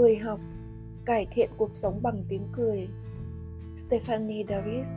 Cười 0.00 0.16
học, 0.16 0.40
cải 1.04 1.26
thiện 1.30 1.50
cuộc 1.56 1.70
sống 1.72 2.02
bằng 2.02 2.24
tiếng 2.28 2.48
cười. 2.52 2.88
Stephanie 3.76 4.44
Davis, 4.48 4.88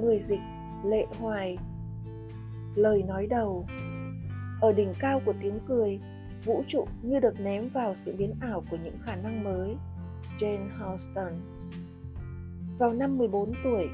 người 0.00 0.18
dịch 0.18 0.40
Lệ 0.84 1.06
Hoài. 1.18 1.58
Lời 2.74 3.02
nói 3.02 3.26
đầu 3.26 3.66
Ở 4.60 4.72
đỉnh 4.72 4.94
cao 5.00 5.20
của 5.26 5.34
tiếng 5.40 5.58
cười, 5.66 6.00
vũ 6.44 6.62
trụ 6.66 6.84
như 7.02 7.20
được 7.20 7.40
ném 7.40 7.68
vào 7.68 7.94
sự 7.94 8.14
biến 8.18 8.34
ảo 8.40 8.64
của 8.70 8.76
những 8.84 8.98
khả 9.00 9.16
năng 9.16 9.44
mới. 9.44 9.76
Jane 10.38 10.68
Houston. 10.78 11.32
Vào 12.78 12.92
năm 12.92 13.18
14 13.18 13.52
tuổi, 13.64 13.88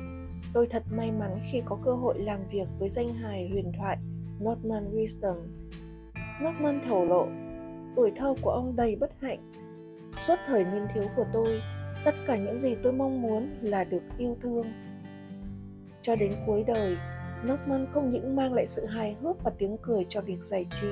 tôi 0.52 0.66
thật 0.70 0.82
may 0.90 1.12
mắn 1.12 1.38
khi 1.52 1.62
có 1.64 1.78
cơ 1.84 1.92
hội 1.94 2.18
làm 2.18 2.40
việc 2.50 2.68
với 2.78 2.88
danh 2.88 3.14
hài 3.14 3.48
huyền 3.48 3.72
thoại 3.78 3.98
Norman 4.42 4.94
Wisdom. 4.94 5.36
Norman 6.42 6.80
thổ 6.88 7.04
lộ, 7.04 7.28
tuổi 7.96 8.12
thơ 8.16 8.34
của 8.42 8.50
ông 8.50 8.76
đầy 8.76 8.96
bất 8.96 9.10
hạnh. 9.20 9.52
Suốt 10.20 10.36
thời 10.46 10.64
niên 10.64 10.86
thiếu 10.94 11.04
của 11.16 11.24
tôi, 11.32 11.62
tất 12.04 12.14
cả 12.26 12.36
những 12.36 12.58
gì 12.58 12.76
tôi 12.82 12.92
mong 12.92 13.22
muốn 13.22 13.58
là 13.62 13.84
được 13.84 14.02
yêu 14.18 14.36
thương. 14.42 14.66
Cho 16.02 16.16
đến 16.16 16.32
cuối 16.46 16.64
đời, 16.66 16.96
Norman 17.46 17.86
không 17.86 18.10
những 18.10 18.36
mang 18.36 18.52
lại 18.52 18.66
sự 18.66 18.86
hài 18.86 19.16
hước 19.20 19.44
và 19.44 19.50
tiếng 19.58 19.76
cười 19.82 20.06
cho 20.08 20.20
việc 20.20 20.42
giải 20.42 20.66
trí, 20.72 20.90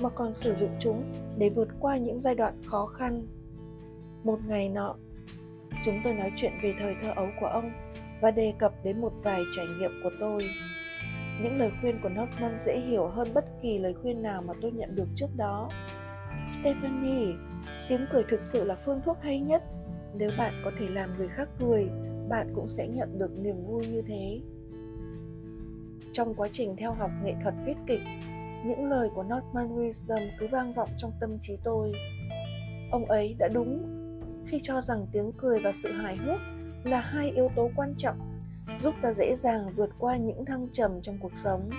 mà 0.00 0.08
còn 0.08 0.34
sử 0.34 0.54
dụng 0.54 0.76
chúng 0.78 1.12
để 1.38 1.50
vượt 1.50 1.68
qua 1.80 1.96
những 1.96 2.18
giai 2.18 2.34
đoạn 2.34 2.58
khó 2.66 2.86
khăn. 2.86 3.26
Một 4.24 4.38
ngày 4.46 4.68
nọ, 4.68 4.96
chúng 5.84 6.00
tôi 6.04 6.14
nói 6.14 6.32
chuyện 6.36 6.52
về 6.62 6.74
thời 6.80 6.94
thơ 7.02 7.12
ấu 7.16 7.26
của 7.40 7.46
ông 7.46 7.70
và 8.22 8.30
đề 8.30 8.52
cập 8.58 8.72
đến 8.84 9.00
một 9.00 9.12
vài 9.22 9.42
trải 9.56 9.66
nghiệm 9.66 10.00
của 10.02 10.10
tôi. 10.20 10.44
Những 11.42 11.58
lời 11.58 11.70
khuyên 11.80 12.00
của 12.02 12.08
Norman 12.08 12.56
dễ 12.56 12.80
hiểu 12.80 13.08
hơn 13.08 13.28
bất 13.34 13.44
kỳ 13.62 13.78
lời 13.78 13.94
khuyên 14.02 14.22
nào 14.22 14.42
mà 14.42 14.54
tôi 14.62 14.70
nhận 14.70 14.94
được 14.94 15.08
trước 15.14 15.28
đó. 15.36 15.70
Stephanie, 16.50 17.34
tiếng 17.88 18.06
cười 18.10 18.24
thực 18.28 18.44
sự 18.44 18.64
là 18.64 18.74
phương 18.74 19.00
thuốc 19.04 19.18
hay 19.22 19.40
nhất. 19.40 19.62
Nếu 20.14 20.30
bạn 20.38 20.62
có 20.64 20.70
thể 20.78 20.88
làm 20.88 21.16
người 21.16 21.28
khác 21.28 21.48
cười, 21.58 21.88
bạn 22.28 22.52
cũng 22.54 22.68
sẽ 22.68 22.86
nhận 22.86 23.18
được 23.18 23.38
niềm 23.38 23.64
vui 23.64 23.86
như 23.86 24.02
thế. 24.06 24.40
Trong 26.12 26.34
quá 26.34 26.48
trình 26.52 26.76
theo 26.76 26.92
học 26.92 27.10
nghệ 27.24 27.34
thuật 27.42 27.54
viết 27.66 27.76
kịch, 27.86 28.02
những 28.66 28.84
lời 28.84 29.08
của 29.14 29.22
Norman 29.22 29.78
Wisdom 29.78 30.28
cứ 30.38 30.46
vang 30.50 30.72
vọng 30.72 30.88
trong 30.96 31.12
tâm 31.20 31.38
trí 31.40 31.58
tôi. 31.64 31.92
Ông 32.90 33.04
ấy 33.04 33.36
đã 33.38 33.48
đúng 33.48 33.92
khi 34.46 34.60
cho 34.62 34.80
rằng 34.80 35.06
tiếng 35.12 35.32
cười 35.38 35.60
và 35.60 35.72
sự 35.72 35.92
hài 35.92 36.16
hước 36.16 36.40
là 36.84 37.00
hai 37.00 37.30
yếu 37.30 37.50
tố 37.56 37.70
quan 37.76 37.94
trọng 37.98 38.16
giúp 38.78 38.94
ta 39.02 39.12
dễ 39.12 39.34
dàng 39.34 39.72
vượt 39.76 39.90
qua 39.98 40.16
những 40.16 40.44
thăng 40.44 40.68
trầm 40.72 41.00
trong 41.02 41.18
cuộc 41.20 41.36
sống. 41.36 41.70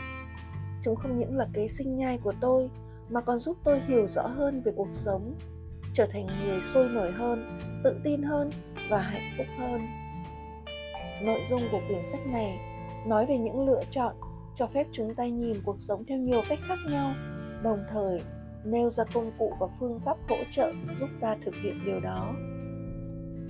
Chúng 0.81 0.95
không 0.95 1.19
những 1.19 1.37
là 1.37 1.47
kế 1.53 1.67
sinh 1.67 1.97
nhai 1.97 2.17
của 2.17 2.33
tôi 2.41 2.69
mà 3.09 3.21
còn 3.21 3.39
giúp 3.39 3.57
tôi 3.63 3.81
hiểu 3.87 4.07
rõ 4.07 4.27
hơn 4.27 4.61
về 4.61 4.71
cuộc 4.75 4.89
sống, 4.93 5.35
trở 5.93 6.07
thành 6.11 6.25
người 6.25 6.61
sôi 6.61 6.89
nổi 6.89 7.11
hơn, 7.11 7.59
tự 7.83 7.95
tin 8.03 8.23
hơn 8.23 8.49
và 8.89 9.01
hạnh 9.01 9.31
phúc 9.37 9.47
hơn. 9.59 9.81
Nội 11.23 11.39
dung 11.49 11.61
của 11.71 11.81
quyển 11.87 12.03
sách 12.03 12.27
này 12.27 12.59
nói 13.07 13.25
về 13.29 13.37
những 13.37 13.65
lựa 13.65 13.81
chọn 13.89 14.15
cho 14.55 14.67
phép 14.67 14.87
chúng 14.91 15.15
ta 15.15 15.25
nhìn 15.25 15.61
cuộc 15.65 15.75
sống 15.79 16.03
theo 16.07 16.17
nhiều 16.17 16.41
cách 16.49 16.59
khác 16.67 16.77
nhau, 16.89 17.13
đồng 17.63 17.79
thời 17.89 18.21
nêu 18.65 18.89
ra 18.89 19.03
công 19.13 19.31
cụ 19.39 19.53
và 19.59 19.67
phương 19.79 19.99
pháp 19.99 20.17
hỗ 20.29 20.37
trợ 20.51 20.73
giúp 20.95 21.09
ta 21.21 21.35
thực 21.45 21.55
hiện 21.63 21.85
điều 21.85 21.99
đó. 21.99 22.33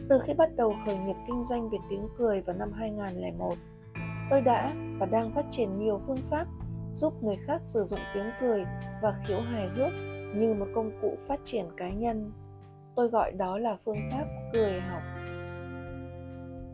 Từ 0.10 0.20
khi 0.24 0.34
bắt 0.34 0.56
đầu 0.56 0.74
khởi 0.86 0.98
nghiệp 0.98 1.16
kinh 1.28 1.44
doanh 1.44 1.70
về 1.70 1.78
tiếng 1.90 2.08
cười 2.18 2.42
vào 2.42 2.56
năm 2.56 2.72
2001, 2.74 3.56
tôi 4.32 4.42
đã 4.42 4.74
và 5.00 5.06
đang 5.06 5.32
phát 5.34 5.46
triển 5.50 5.80
nhiều 5.80 6.00
phương 6.08 6.22
pháp 6.30 6.48
giúp 6.98 7.24
người 7.24 7.38
khác 7.46 7.62
sử 7.64 7.84
dụng 7.84 8.00
tiếng 8.14 8.30
cười 8.40 8.66
và 9.02 9.14
khiếu 9.28 9.40
hài 9.40 9.68
hước 9.68 9.94
như 10.36 10.54
một 10.54 10.66
công 10.76 10.92
cụ 11.02 11.16
phát 11.28 11.40
triển 11.44 11.66
cá 11.78 11.90
nhân. 11.90 12.32
Tôi 12.96 13.08
gọi 13.08 13.32
đó 13.32 13.58
là 13.58 13.78
phương 13.86 14.02
pháp 14.12 14.26
cười 14.54 14.80
học. 14.80 15.02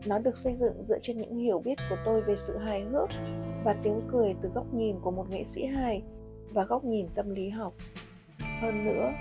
Nó 0.06 0.18
được 0.18 0.36
xây 0.36 0.54
dựng 0.54 0.82
dựa 0.82 0.98
trên 1.02 1.18
những 1.18 1.36
hiểu 1.36 1.60
biết 1.64 1.74
của 1.90 1.96
tôi 2.04 2.22
về 2.22 2.36
sự 2.36 2.58
hài 2.58 2.82
hước 2.82 3.08
và 3.64 3.74
tiếng 3.82 4.00
cười 4.08 4.34
từ 4.42 4.48
góc 4.54 4.74
nhìn 4.74 5.00
của 5.00 5.10
một 5.10 5.30
nghệ 5.30 5.44
sĩ 5.44 5.66
hài 5.66 6.02
và 6.50 6.64
góc 6.64 6.84
nhìn 6.84 7.06
tâm 7.14 7.34
lý 7.34 7.48
học. 7.48 7.74
Hơn 8.62 8.84
nữa, 8.84 9.12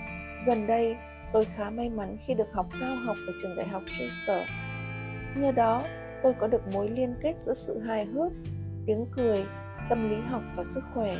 gần 0.48 0.68
đây 0.68 0.96
tôi 1.34 1.46
khá 1.46 1.70
may 1.70 1.90
mắn 1.90 2.18
khi 2.26 2.34
được 2.34 2.52
học 2.54 2.68
cao 2.82 2.96
học 3.06 3.18
ở 3.28 3.34
trường 3.42 3.56
đại 3.58 3.68
học 3.68 3.82
Chester. 4.00 4.42
Nhờ 5.38 5.52
đó, 5.52 5.84
tôi 6.24 6.34
có 6.40 6.48
được 6.48 6.62
mối 6.74 6.90
liên 6.90 7.16
kết 7.22 7.38
giữa 7.38 7.54
sự 7.54 7.80
hài 7.80 8.06
hước, 8.06 8.32
tiếng 8.86 9.06
cười, 9.12 9.44
tâm 9.94 10.10
lý 10.10 10.22
học 10.22 10.42
và 10.56 10.64
sức 10.64 10.84
khỏe. 10.94 11.16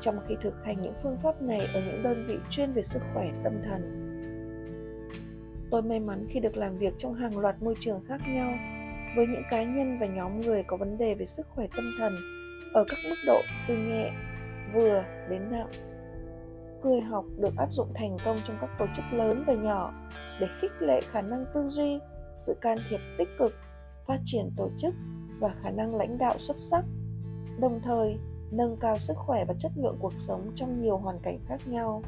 Trong 0.00 0.20
khi 0.28 0.36
thực 0.42 0.64
hành 0.64 0.82
những 0.82 0.94
phương 1.02 1.16
pháp 1.22 1.42
này 1.42 1.66
ở 1.74 1.80
những 1.80 2.02
đơn 2.02 2.24
vị 2.28 2.38
chuyên 2.50 2.72
về 2.72 2.82
sức 2.82 3.02
khỏe 3.14 3.30
tâm 3.44 3.52
thần. 3.64 3.82
Tôi 5.70 5.82
may 5.82 6.00
mắn 6.00 6.26
khi 6.30 6.40
được 6.40 6.56
làm 6.56 6.76
việc 6.76 6.94
trong 6.98 7.14
hàng 7.14 7.38
loạt 7.38 7.62
môi 7.62 7.74
trường 7.80 8.04
khác 8.04 8.20
nhau 8.28 8.52
với 9.16 9.26
những 9.26 9.42
cá 9.50 9.62
nhân 9.62 9.96
và 10.00 10.06
nhóm 10.06 10.40
người 10.40 10.62
có 10.66 10.76
vấn 10.76 10.98
đề 10.98 11.14
về 11.14 11.26
sức 11.26 11.46
khỏe 11.46 11.66
tâm 11.76 11.84
thần 11.98 12.16
ở 12.74 12.84
các 12.88 12.98
mức 13.08 13.16
độ 13.26 13.40
từ 13.68 13.76
nhẹ, 13.76 14.10
vừa 14.74 15.04
đến 15.30 15.50
nặng 15.50 15.70
cười 16.82 17.00
học 17.00 17.24
được 17.38 17.56
áp 17.56 17.68
dụng 17.72 17.92
thành 17.94 18.16
công 18.24 18.38
trong 18.44 18.56
các 18.60 18.70
tổ 18.78 18.86
chức 18.96 19.04
lớn 19.12 19.44
và 19.46 19.54
nhỏ 19.54 19.92
để 20.40 20.46
khích 20.60 20.72
lệ 20.80 21.00
khả 21.10 21.22
năng 21.22 21.44
tư 21.54 21.68
duy 21.68 21.98
sự 22.46 22.56
can 22.60 22.78
thiệp 22.90 23.00
tích 23.18 23.28
cực 23.38 23.52
phát 24.06 24.18
triển 24.24 24.50
tổ 24.56 24.70
chức 24.82 24.94
và 25.40 25.54
khả 25.62 25.70
năng 25.70 25.94
lãnh 25.94 26.18
đạo 26.18 26.38
xuất 26.38 26.56
sắc 26.56 26.84
đồng 27.60 27.80
thời 27.84 28.18
nâng 28.50 28.76
cao 28.76 28.98
sức 28.98 29.16
khỏe 29.16 29.44
và 29.44 29.54
chất 29.58 29.72
lượng 29.76 29.96
cuộc 30.00 30.12
sống 30.18 30.52
trong 30.54 30.82
nhiều 30.82 30.96
hoàn 30.96 31.18
cảnh 31.18 31.38
khác 31.46 31.60
nhau. 31.68 32.02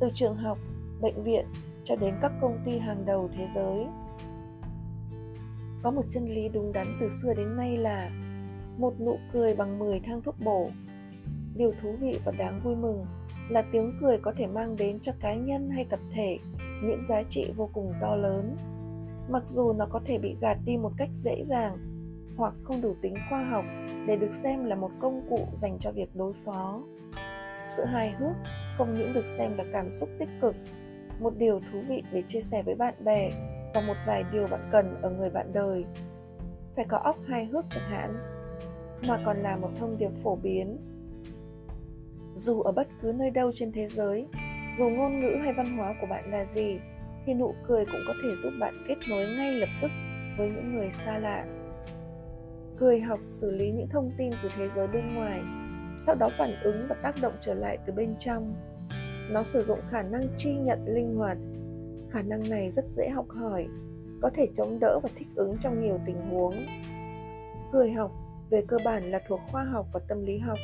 Từ 0.00 0.10
trường 0.14 0.36
học, 0.36 0.58
bệnh 1.00 1.22
viện 1.22 1.46
cho 1.84 1.96
đến 1.96 2.14
các 2.22 2.32
công 2.40 2.58
ty 2.64 2.78
hàng 2.78 3.06
đầu 3.06 3.28
thế 3.36 3.46
giới. 3.54 3.86
Có 5.82 5.90
một 5.90 6.02
chân 6.08 6.24
lý 6.24 6.48
đúng 6.48 6.72
đắn 6.72 6.98
từ 7.00 7.08
xưa 7.08 7.34
đến 7.34 7.56
nay 7.56 7.76
là 7.76 8.10
một 8.78 9.00
nụ 9.00 9.18
cười 9.32 9.56
bằng 9.56 9.78
10 9.78 10.00
thang 10.00 10.22
thuốc 10.22 10.34
bổ. 10.44 10.70
Điều 11.54 11.72
thú 11.82 11.96
vị 12.00 12.20
và 12.24 12.32
đáng 12.32 12.60
vui 12.64 12.76
mừng 12.76 13.06
là 13.50 13.62
tiếng 13.72 13.98
cười 14.00 14.18
có 14.18 14.32
thể 14.36 14.46
mang 14.46 14.76
đến 14.76 15.00
cho 15.00 15.12
cá 15.20 15.34
nhân 15.34 15.70
hay 15.70 15.84
tập 15.84 16.00
thể 16.12 16.38
những 16.82 17.00
giá 17.08 17.22
trị 17.22 17.52
vô 17.56 17.70
cùng 17.72 17.92
to 18.00 18.16
lớn. 18.16 18.56
Mặc 19.28 19.42
dù 19.46 19.72
nó 19.72 19.86
có 19.90 20.00
thể 20.04 20.18
bị 20.18 20.36
gạt 20.40 20.58
đi 20.64 20.76
một 20.76 20.92
cách 20.96 21.08
dễ 21.12 21.42
dàng 21.44 21.95
hoặc 22.36 22.54
không 22.64 22.82
đủ 22.82 22.94
tính 23.02 23.14
khoa 23.30 23.44
học 23.44 23.64
để 24.06 24.16
được 24.16 24.32
xem 24.32 24.64
là 24.64 24.76
một 24.76 24.90
công 25.00 25.26
cụ 25.30 25.38
dành 25.54 25.78
cho 25.80 25.92
việc 25.92 26.16
đối 26.16 26.32
phó. 26.44 26.82
Sự 27.68 27.84
hài 27.84 28.10
hước 28.10 28.36
không 28.78 28.98
những 28.98 29.12
được 29.12 29.26
xem 29.26 29.56
là 29.56 29.64
cảm 29.72 29.90
xúc 29.90 30.08
tích 30.18 30.28
cực, 30.42 30.56
một 31.20 31.36
điều 31.36 31.60
thú 31.60 31.78
vị 31.88 32.02
để 32.12 32.22
chia 32.26 32.40
sẻ 32.40 32.62
với 32.62 32.74
bạn 32.74 32.94
bè 33.04 33.30
và 33.74 33.80
một 33.80 33.96
vài 34.06 34.24
điều 34.32 34.48
bạn 34.48 34.68
cần 34.72 35.02
ở 35.02 35.10
người 35.10 35.30
bạn 35.30 35.52
đời. 35.52 35.84
Phải 36.76 36.84
có 36.88 36.98
óc 36.98 37.16
hài 37.28 37.44
hước 37.44 37.64
chẳng 37.70 37.88
hạn, 37.88 38.16
mà 39.02 39.22
còn 39.26 39.36
là 39.42 39.56
một 39.56 39.70
thông 39.78 39.98
điệp 39.98 40.10
phổ 40.22 40.36
biến. 40.36 40.78
Dù 42.36 42.62
ở 42.62 42.72
bất 42.72 42.88
cứ 43.02 43.12
nơi 43.12 43.30
đâu 43.30 43.50
trên 43.54 43.72
thế 43.72 43.86
giới, 43.86 44.28
dù 44.78 44.88
ngôn 44.90 45.20
ngữ 45.20 45.36
hay 45.42 45.52
văn 45.52 45.78
hóa 45.78 45.94
của 46.00 46.06
bạn 46.06 46.30
là 46.30 46.44
gì, 46.44 46.80
thì 47.26 47.34
nụ 47.34 47.54
cười 47.68 47.84
cũng 47.84 48.00
có 48.06 48.14
thể 48.22 48.28
giúp 48.36 48.52
bạn 48.60 48.84
kết 48.88 48.96
nối 49.08 49.26
ngay 49.26 49.54
lập 49.54 49.68
tức 49.82 49.90
với 50.38 50.48
những 50.48 50.74
người 50.74 50.90
xa 50.90 51.18
lạ 51.18 51.44
cười 52.78 53.00
học 53.00 53.20
xử 53.26 53.50
lý 53.50 53.70
những 53.70 53.88
thông 53.88 54.10
tin 54.18 54.32
từ 54.42 54.48
thế 54.56 54.68
giới 54.68 54.88
bên 54.88 55.14
ngoài, 55.14 55.40
sau 55.96 56.14
đó 56.14 56.28
phản 56.38 56.60
ứng 56.62 56.86
và 56.88 56.94
tác 57.02 57.14
động 57.22 57.34
trở 57.40 57.54
lại 57.54 57.78
từ 57.86 57.92
bên 57.92 58.14
trong. 58.18 58.54
Nó 59.30 59.42
sử 59.42 59.62
dụng 59.62 59.78
khả 59.90 60.02
năng 60.02 60.28
chi 60.36 60.54
nhận 60.54 60.84
linh 60.86 61.16
hoạt. 61.16 61.38
Khả 62.10 62.22
năng 62.22 62.50
này 62.50 62.70
rất 62.70 62.84
dễ 62.88 63.08
học 63.08 63.26
hỏi, 63.28 63.68
có 64.22 64.30
thể 64.34 64.46
chống 64.54 64.78
đỡ 64.80 64.98
và 65.02 65.08
thích 65.16 65.28
ứng 65.34 65.58
trong 65.58 65.82
nhiều 65.82 65.98
tình 66.06 66.30
huống. 66.30 66.66
Cười 67.72 67.90
học 67.90 68.12
về 68.50 68.62
cơ 68.68 68.78
bản 68.84 69.10
là 69.10 69.20
thuộc 69.28 69.40
khoa 69.50 69.64
học 69.64 69.86
và 69.94 70.00
tâm 70.08 70.24
lý 70.24 70.38
học, 70.38 70.58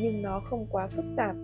nhưng 0.00 0.22
nó 0.22 0.40
không 0.40 0.66
quá 0.70 0.88
phức 0.88 1.04
tạp. 1.16 1.36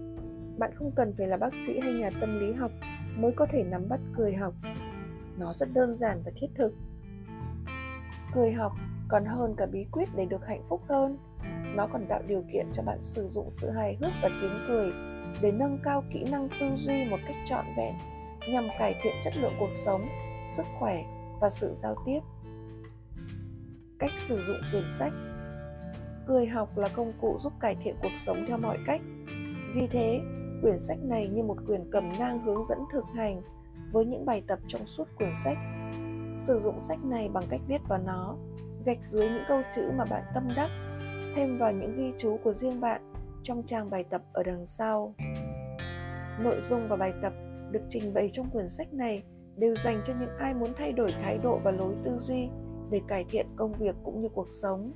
Bạn 0.58 0.70
không 0.75 0.93
cần 0.96 1.12
phải 1.19 1.26
là 1.26 1.37
bác 1.37 1.55
sĩ 1.55 1.81
hay 1.81 1.93
nhà 1.93 2.11
tâm 2.20 2.38
lý 2.38 2.52
học 2.52 2.70
mới 3.17 3.32
có 3.32 3.46
thể 3.52 3.64
nắm 3.64 3.88
bắt 3.88 4.00
cười 4.17 4.35
học. 4.35 4.55
Nó 5.38 5.52
rất 5.52 5.69
đơn 5.75 5.96
giản 5.96 6.23
và 6.25 6.32
thiết 6.40 6.49
thực. 6.58 6.75
Cười 8.35 8.52
học 8.52 8.73
còn 9.11 9.25
hơn 9.25 9.55
cả 9.57 9.67
bí 9.67 9.87
quyết 9.93 10.09
để 10.17 10.27
được 10.27 10.47
hạnh 10.47 10.62
phúc 10.69 10.81
hơn. 10.89 11.19
Nó 11.77 11.89
còn 11.93 12.07
tạo 12.09 12.23
điều 12.27 12.43
kiện 12.53 12.67
cho 12.73 12.83
bạn 12.83 13.03
sử 13.03 13.27
dụng 13.27 13.51
sự 13.51 13.71
hài 13.71 13.97
hước 14.01 14.11
và 14.23 14.29
tiếng 14.43 14.65
cười 14.69 14.93
để 15.43 15.53
nâng 15.53 15.79
cao 15.85 16.05
kỹ 16.11 16.25
năng 16.31 16.49
tư 16.61 16.67
duy 16.75 17.05
một 17.05 17.19
cách 17.27 17.37
trọn 17.47 17.65
vẹn 17.77 17.95
nhằm 18.49 18.69
cải 18.79 18.95
thiện 19.03 19.15
chất 19.23 19.33
lượng 19.37 19.53
cuộc 19.61 19.71
sống, 19.75 20.09
sức 20.49 20.67
khỏe 20.79 21.05
và 21.41 21.51
sự 21.51 21.73
giao 21.75 21.95
tiếp. 22.07 22.21
Cách 23.99 24.12
sử 24.17 24.43
dụng 24.47 24.57
quyển 24.73 24.85
sách. 24.99 25.12
Cười 26.27 26.47
học 26.47 26.79
là 26.79 26.89
công 26.89 27.12
cụ 27.21 27.37
giúp 27.41 27.53
cải 27.61 27.77
thiện 27.85 27.97
cuộc 28.03 28.17
sống 28.17 28.45
theo 28.49 28.59
mọi 28.59 28.79
cách. 28.87 29.01
Vì 29.75 29.87
thế, 29.87 30.21
quyển 30.62 30.79
sách 30.79 30.99
này 31.03 31.29
như 31.29 31.43
một 31.43 31.57
quyển 31.67 31.91
cầm 31.93 32.12
nang 32.19 32.43
hướng 32.45 32.65
dẫn 32.65 32.79
thực 32.93 33.05
hành 33.15 33.43
với 33.93 34.05
những 34.05 34.27
bài 34.27 34.43
tập 34.47 34.59
trong 34.67 34.87
suốt 34.87 35.05
quyển 35.19 35.31
sách. 35.35 35.57
Sử 36.39 36.59
dụng 36.59 36.81
sách 36.81 37.05
này 37.05 37.29
bằng 37.29 37.45
cách 37.51 37.61
viết 37.69 37.81
vào 37.89 37.99
nó 37.99 38.37
gạch 38.90 39.06
dưới 39.06 39.28
những 39.28 39.44
câu 39.48 39.62
chữ 39.70 39.90
mà 39.96 40.04
bạn 40.04 40.22
tâm 40.34 40.48
đắc, 40.56 40.70
thêm 41.37 41.56
vào 41.58 41.72
những 41.72 41.96
ghi 41.96 42.12
chú 42.19 42.38
của 42.44 42.52
riêng 42.52 42.81
bạn 42.81 43.12
trong 43.42 43.62
trang 43.66 43.90
bài 43.90 44.04
tập 44.10 44.22
ở 44.32 44.42
đằng 44.42 44.66
sau 44.66 45.14
nội 46.40 46.60
dung 46.60 46.88
và 46.88 46.96
bài 46.96 47.12
tập 47.22 47.32
được 47.70 47.81
trình 47.88 48.14
bày 48.14 48.28
trong 48.32 48.50
quyển 48.50 48.69
sách 48.69 48.92
này 48.92 49.22
đều 49.56 49.76
dành 49.76 50.02
cho 50.06 50.12
những 50.20 50.37
ai 50.38 50.54
muốn 50.54 50.72
thay 50.78 50.92
đổi 50.92 51.14
thái 51.22 51.38
độ 51.38 51.60
và 51.64 51.70
lối 51.70 51.94
tư 52.04 52.10
duy 52.16 52.48
để 52.90 53.00
cải 53.08 53.25
thiện 53.31 53.46
công 53.56 53.72
việc 53.72 53.96
cũng 54.04 54.22
như 54.22 54.28
cuộc 54.34 54.48
sống. 54.62 54.92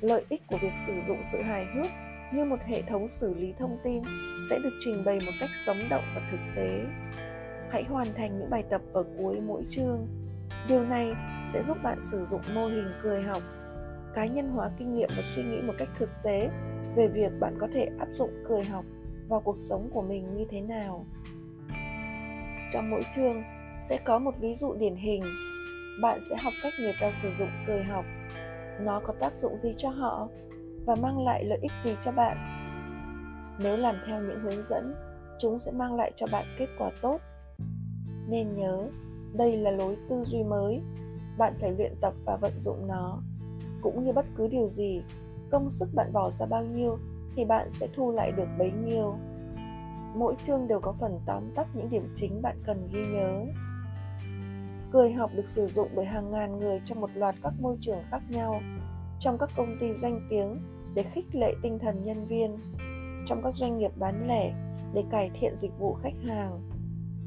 Lợi 0.00 0.24
ích 0.28 0.42
của 0.46 0.58
việc 0.62 0.72
sử 0.86 0.92
dụng 1.08 1.18
sự 1.32 1.42
hài 1.42 1.64
hước 1.64 1.86
như 2.34 2.44
một 2.44 2.60
hệ 2.66 2.82
thống 2.82 3.08
xử 3.08 3.34
lý 3.34 3.54
thông 3.58 3.78
tin 3.84 4.02
sẽ 4.50 4.58
được 4.58 4.74
trình 4.80 5.04
bày 5.04 5.20
một 5.20 5.32
cách 5.40 5.50
sống 5.66 5.88
động 5.90 6.04
và 6.14 6.28
thực 6.30 6.40
tế. 6.56 6.80
Hãy 7.70 7.84
hoàn 7.84 8.08
thành 8.16 8.38
những 8.38 8.50
bài 8.50 8.64
tập 8.70 8.80
ở 8.92 9.04
cuối 9.18 9.40
mỗi 9.40 9.62
chương. 9.68 10.06
Điều 10.68 10.84
này 10.84 11.12
sẽ 11.46 11.62
giúp 11.62 11.76
bạn 11.82 12.00
sử 12.00 12.24
dụng 12.24 12.40
mô 12.54 12.66
hình 12.66 12.88
cười 13.02 13.22
học, 13.22 13.42
cá 14.14 14.26
nhân 14.26 14.48
hóa 14.48 14.70
kinh 14.78 14.94
nghiệm 14.94 15.10
và 15.16 15.22
suy 15.22 15.42
nghĩ 15.42 15.62
một 15.62 15.74
cách 15.78 15.88
thực 15.98 16.10
tế 16.22 16.50
về 16.96 17.08
việc 17.08 17.32
bạn 17.40 17.56
có 17.60 17.68
thể 17.74 17.88
áp 17.98 18.08
dụng 18.10 18.30
cười 18.48 18.64
học 18.64 18.84
vào 19.28 19.40
cuộc 19.40 19.56
sống 19.60 19.90
của 19.92 20.02
mình 20.02 20.34
như 20.34 20.44
thế 20.50 20.60
nào. 20.60 21.06
Trong 22.72 22.90
mỗi 22.90 23.02
chương 23.16 23.42
sẽ 23.80 23.98
có 24.04 24.18
một 24.18 24.34
ví 24.40 24.54
dụ 24.54 24.74
điển 24.74 24.96
hình. 24.96 25.24
Bạn 26.02 26.18
sẽ 26.22 26.36
học 26.36 26.52
cách 26.62 26.72
người 26.80 26.94
ta 27.00 27.10
sử 27.12 27.30
dụng 27.38 27.48
cười 27.66 27.82
học. 27.82 28.04
Nó 28.80 29.00
có 29.04 29.14
tác 29.20 29.36
dụng 29.36 29.60
gì 29.60 29.74
cho 29.76 29.88
họ 29.88 30.28
và 30.86 30.94
mang 30.94 31.24
lại 31.24 31.44
lợi 31.44 31.58
ích 31.62 31.72
gì 31.84 31.96
cho 32.04 32.12
bạn. 32.12 32.36
Nếu 33.58 33.76
làm 33.76 33.96
theo 34.06 34.22
những 34.22 34.40
hướng 34.40 34.62
dẫn, 34.62 34.94
chúng 35.38 35.58
sẽ 35.58 35.72
mang 35.72 35.96
lại 35.96 36.12
cho 36.16 36.26
bạn 36.32 36.46
kết 36.58 36.68
quả 36.78 36.90
tốt. 37.02 37.18
Nên 38.28 38.54
nhớ, 38.54 38.88
đây 39.32 39.56
là 39.56 39.70
lối 39.70 39.96
tư 40.10 40.16
duy 40.24 40.42
mới, 40.42 40.82
bạn 41.38 41.54
phải 41.60 41.72
luyện 41.72 41.92
tập 42.00 42.14
và 42.24 42.36
vận 42.36 42.60
dụng 42.60 42.86
nó. 42.86 43.22
Cũng 43.82 44.04
như 44.04 44.12
bất 44.12 44.26
cứ 44.36 44.48
điều 44.48 44.68
gì, 44.68 45.02
công 45.50 45.70
sức 45.70 45.88
bạn 45.94 46.12
bỏ 46.12 46.30
ra 46.30 46.46
bao 46.46 46.64
nhiêu 46.64 46.98
thì 47.36 47.44
bạn 47.44 47.70
sẽ 47.70 47.88
thu 47.96 48.12
lại 48.12 48.32
được 48.32 48.48
bấy 48.58 48.72
nhiêu. 48.72 49.16
Mỗi 50.16 50.34
chương 50.42 50.68
đều 50.68 50.80
có 50.80 50.92
phần 50.92 51.20
tóm 51.26 51.42
tắt 51.56 51.66
những 51.74 51.90
điểm 51.90 52.12
chính 52.14 52.42
bạn 52.42 52.62
cần 52.66 52.88
ghi 52.92 53.06
nhớ. 53.06 53.44
Cười 54.92 55.12
học 55.12 55.30
được 55.34 55.46
sử 55.46 55.66
dụng 55.66 55.88
bởi 55.94 56.04
hàng 56.04 56.30
ngàn 56.30 56.58
người 56.58 56.80
trong 56.84 57.00
một 57.00 57.10
loạt 57.14 57.34
các 57.42 57.52
môi 57.60 57.76
trường 57.80 57.98
khác 58.10 58.22
nhau, 58.28 58.60
trong 59.18 59.38
các 59.38 59.50
công 59.56 59.76
ty 59.80 59.92
danh 59.92 60.26
tiếng 60.30 60.62
để 60.94 61.02
khích 61.02 61.34
lệ 61.34 61.54
tinh 61.62 61.78
thần 61.78 62.04
nhân 62.04 62.24
viên, 62.24 62.58
trong 63.26 63.42
các 63.44 63.54
doanh 63.54 63.78
nghiệp 63.78 63.90
bán 63.96 64.28
lẻ 64.28 64.54
để 64.94 65.04
cải 65.10 65.30
thiện 65.40 65.56
dịch 65.56 65.78
vụ 65.78 65.94
khách 65.94 66.16
hàng. 66.24 66.70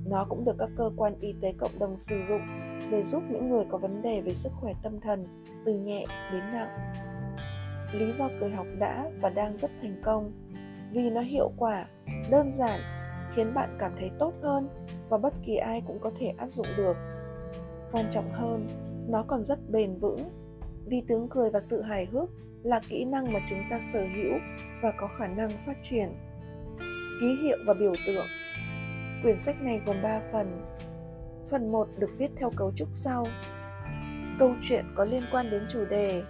Nó 0.06 0.26
cũng 0.30 0.46
được 0.46 0.56
các 0.60 0.70
cơ 0.78 0.92
quan 0.98 1.20
y 1.20 1.36
tế 1.42 1.54
cộng 1.58 1.80
đồng 1.80 1.98
sử 1.98 2.16
dụng 2.30 2.42
để 2.92 3.04
giúp 3.04 3.24
những 3.30 3.50
người 3.50 3.66
có 3.70 3.78
vấn 3.78 4.02
đề 4.02 4.22
về 4.22 4.34
sức 4.34 4.52
khỏe 4.62 4.74
tâm 4.84 5.00
thần 5.00 5.28
từ 5.66 5.74
nhẹ 5.74 6.06
đến 6.32 6.44
nặng. 6.54 6.94
Lý 7.94 8.12
do 8.12 8.30
cười 8.40 8.50
học 8.50 8.68
đã 8.80 9.10
và 9.22 9.30
đang 9.30 9.58
rất 9.58 9.72
thành 9.82 10.02
công 10.04 10.32
vì 10.94 11.10
nó 11.10 11.22
hiệu 11.22 11.52
quả, 11.58 11.86
đơn 12.30 12.52
giản, 12.52 12.80
khiến 13.36 13.54
bạn 13.54 13.78
cảm 13.80 13.92
thấy 14.00 14.12
tốt 14.20 14.34
hơn 14.44 14.70
và 15.10 15.18
bất 15.18 15.34
kỳ 15.46 15.56
ai 15.56 15.82
cũng 15.88 16.00
có 16.00 16.12
thể 16.20 16.34
áp 16.38 16.48
dụng 16.52 16.68
được. 16.78 16.98
Quan 17.92 18.10
trọng 18.12 18.32
hơn, 18.32 18.68
nó 19.10 19.24
còn 19.28 19.44
rất 19.44 19.70
bền 19.70 19.98
vững 19.98 20.30
vì 20.86 21.04
tiếng 21.08 21.28
cười 21.30 21.50
và 21.52 21.60
sự 21.60 21.82
hài 21.82 22.06
hước 22.06 22.30
là 22.64 22.80
kỹ 22.90 23.06
năng 23.06 23.34
mà 23.34 23.40
chúng 23.48 23.60
ta 23.70 23.80
sở 23.80 24.06
hữu 24.16 24.34
và 24.84 24.92
có 25.00 25.10
khả 25.20 25.28
năng 25.28 25.50
phát 25.66 25.78
triển. 25.82 26.10
Ký 27.22 27.38
hiệu 27.44 27.58
và 27.66 27.74
biểu 27.74 27.94
tượng 28.08 28.28
Quyển 29.24 29.38
sách 29.38 29.62
này 29.62 29.82
gồm 29.86 30.02
3 30.04 30.20
phần. 30.32 30.62
Phần 31.50 31.72
1 31.72 31.88
được 31.98 32.10
viết 32.18 32.32
theo 32.38 32.52
cấu 32.56 32.72
trúc 32.76 32.88
sau. 32.94 33.28
Câu 34.40 34.52
chuyện 34.62 34.86
có 34.96 35.06
liên 35.06 35.24
quan 35.32 35.50
đến 35.50 35.64
chủ 35.70 35.86
đề. 35.86 36.24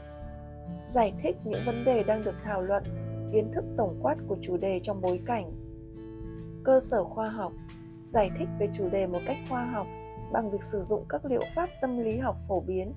Giải 0.85 1.13
thích 1.23 1.35
những 1.45 1.61
vấn 1.65 1.85
đề 1.85 2.03
đang 2.03 2.23
được 2.23 2.35
thảo 2.43 2.61
luận, 2.61 2.83
kiến 3.33 3.51
thức 3.53 3.65
tổng 3.77 3.99
quát 4.01 4.15
của 4.27 4.37
chủ 4.41 4.57
đề 4.57 4.79
trong 4.83 5.01
bối 5.01 5.19
cảnh. 5.25 5.51
Cơ 6.63 6.79
sở 6.79 7.03
khoa 7.03 7.29
học 7.29 7.51
giải 8.03 8.29
thích 8.37 8.47
về 8.59 8.69
chủ 8.73 8.89
đề 8.89 9.07
một 9.07 9.19
cách 9.27 9.37
khoa 9.49 9.65
học 9.65 9.87
bằng 10.33 10.51
việc 10.51 10.63
sử 10.63 10.81
dụng 10.81 11.05
các 11.09 11.25
liệu 11.25 11.43
pháp 11.55 11.69
tâm 11.81 11.99
lý 11.99 12.17
học 12.17 12.35
phổ 12.47 12.61
biến 12.61 12.93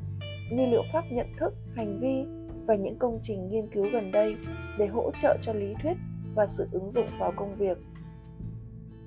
như 0.52 0.66
liệu 0.66 0.82
pháp 0.92 1.04
nhận 1.12 1.26
thức, 1.38 1.54
hành 1.76 1.98
vi 1.98 2.24
và 2.66 2.74
những 2.74 2.98
công 2.98 3.18
trình 3.22 3.48
nghiên 3.48 3.68
cứu 3.68 3.86
gần 3.92 4.12
đây 4.12 4.36
để 4.78 4.86
hỗ 4.86 5.10
trợ 5.18 5.36
cho 5.42 5.52
lý 5.52 5.74
thuyết 5.82 5.96
và 6.34 6.46
sự 6.46 6.68
ứng 6.72 6.90
dụng 6.90 7.08
vào 7.20 7.32
công 7.36 7.54
việc. 7.54 7.78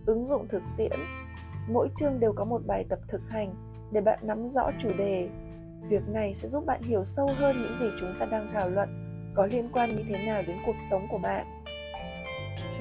Ứng 0.06 0.25
dụng 0.25 0.48
thực 0.48 0.62
tiễn 0.77 1.00
Mỗi 1.68 1.89
chương 1.95 2.19
đều 2.19 2.33
có 2.33 2.45
một 2.45 2.62
bài 2.68 2.86
tập 2.89 3.00
thực 3.07 3.21
hành 3.30 3.56
để 3.92 4.01
bạn 4.01 4.19
nắm 4.21 4.48
rõ 4.48 4.71
chủ 4.80 4.94
đề. 4.98 5.30
Việc 5.89 6.10
này 6.10 6.33
sẽ 6.33 6.50
giúp 6.50 6.65
bạn 6.65 6.81
hiểu 6.81 7.04
sâu 7.04 7.30
hơn 7.38 7.63
những 7.63 7.75
gì 7.75 7.86
chúng 8.00 8.15
ta 8.19 8.25
đang 8.25 8.51
thảo 8.54 8.69
luận 8.69 8.89
có 9.36 9.45
liên 9.45 9.69
quan 9.74 9.95
như 9.95 10.04
thế 10.10 10.25
nào 10.25 10.42
đến 10.48 10.57
cuộc 10.65 10.75
sống 10.89 11.07
của 11.12 11.18
bạn. 11.18 11.63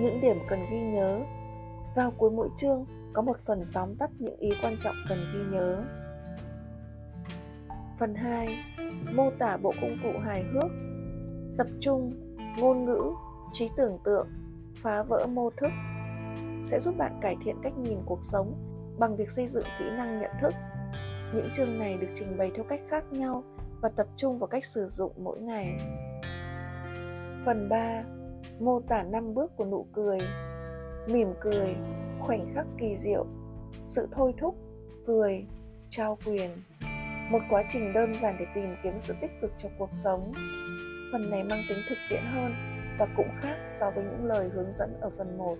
Những 0.00 0.20
điểm 0.20 0.36
cần 0.48 0.60
ghi 0.70 0.80
nhớ 0.80 1.20
Vào 1.96 2.10
cuối 2.10 2.30
mỗi 2.30 2.48
chương 2.56 2.84
có 3.12 3.22
một 3.22 3.36
phần 3.46 3.70
tóm 3.74 3.96
tắt 3.96 4.10
những 4.18 4.36
ý 4.38 4.50
quan 4.62 4.76
trọng 4.80 4.96
cần 5.08 5.18
ghi 5.34 5.56
nhớ. 5.56 5.84
Phần 7.98 8.14
2. 8.14 8.56
Mô 9.14 9.30
tả 9.38 9.56
bộ 9.56 9.72
công 9.80 9.96
cụ 10.02 10.18
hài 10.24 10.42
hước 10.42 10.70
Tập 11.58 11.66
trung, 11.80 12.12
ngôn 12.58 12.84
ngữ, 12.84 13.02
trí 13.52 13.68
tưởng 13.76 13.98
tượng, 14.04 14.28
phá 14.76 15.02
vỡ 15.02 15.26
mô 15.26 15.50
thức 15.50 15.70
sẽ 16.64 16.80
giúp 16.80 16.94
bạn 16.98 17.18
cải 17.20 17.36
thiện 17.44 17.56
cách 17.62 17.78
nhìn 17.78 17.98
cuộc 18.06 18.18
sống 18.22 18.71
bằng 18.98 19.16
việc 19.16 19.30
xây 19.30 19.46
dựng 19.46 19.66
kỹ 19.78 19.84
năng 19.90 20.20
nhận 20.20 20.30
thức. 20.40 20.54
Những 21.34 21.48
chương 21.52 21.78
này 21.78 21.98
được 22.00 22.10
trình 22.14 22.38
bày 22.38 22.50
theo 22.54 22.64
cách 22.68 22.80
khác 22.88 23.04
nhau 23.12 23.44
và 23.80 23.88
tập 23.88 24.06
trung 24.16 24.38
vào 24.38 24.46
cách 24.46 24.64
sử 24.64 24.80
dụng 24.80 25.12
mỗi 25.16 25.40
ngày. 25.40 25.78
Phần 27.44 27.68
3. 27.68 28.02
Mô 28.60 28.80
tả 28.80 29.02
5 29.02 29.34
bước 29.34 29.56
của 29.56 29.64
nụ 29.64 29.86
cười. 29.92 30.18
Mỉm 31.06 31.28
cười, 31.40 31.76
khoảnh 32.20 32.54
khắc 32.54 32.66
kỳ 32.78 32.96
diệu, 32.96 33.26
sự 33.86 34.08
thôi 34.12 34.34
thúc, 34.40 34.54
cười, 35.06 35.46
trao 35.88 36.18
quyền. 36.26 36.50
Một 37.30 37.40
quá 37.50 37.62
trình 37.68 37.92
đơn 37.92 38.14
giản 38.14 38.36
để 38.38 38.46
tìm 38.54 38.74
kiếm 38.82 38.98
sự 38.98 39.14
tích 39.20 39.30
cực 39.42 39.52
trong 39.56 39.72
cuộc 39.78 39.90
sống. 39.92 40.32
Phần 41.12 41.30
này 41.30 41.44
mang 41.44 41.62
tính 41.68 41.78
thực 41.88 41.98
tiễn 42.10 42.22
hơn 42.32 42.52
và 42.98 43.06
cũng 43.16 43.28
khác 43.40 43.56
so 43.80 43.90
với 43.90 44.04
những 44.04 44.24
lời 44.24 44.48
hướng 44.54 44.72
dẫn 44.72 45.00
ở 45.00 45.10
phần 45.18 45.38
1. 45.38 45.56